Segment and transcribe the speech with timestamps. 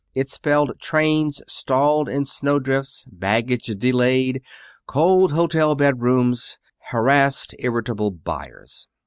[0.15, 4.41] It spelled trains stalled in snowdrifts, baggage delayed,
[4.87, 6.57] cold hotel bedrooms,
[6.89, 8.87] harassed, irritable buyers.